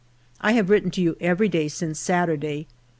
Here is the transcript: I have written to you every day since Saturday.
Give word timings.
I 0.41 0.53
have 0.53 0.71
written 0.71 0.89
to 0.97 1.01
you 1.01 1.15
every 1.21 1.47
day 1.47 1.67
since 1.67 1.99
Saturday. 1.99 2.65